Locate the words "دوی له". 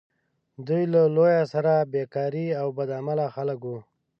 0.67-1.01